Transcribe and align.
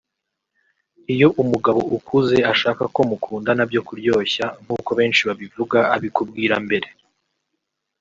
Iyo 1.13 1.27
umugabo 1.41 1.81
ukuze 1.97 2.37
ashaka 2.53 2.83
ko 2.95 2.99
mukundana 3.09 3.63
byo 3.69 3.81
kuryoshya 3.87 4.45
nkuko 4.63 4.89
benshi 4.99 5.21
babivuga 5.27 5.77
abikubwira 5.95 6.55
mbere 6.65 6.87